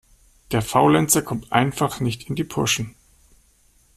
Der 0.49 0.63
Faulenzer 0.63 1.21
kommt 1.21 1.51
einfach 1.51 1.99
nicht 1.99 2.27
in 2.27 2.33
die 2.33 2.43
Puschen. 2.43 2.95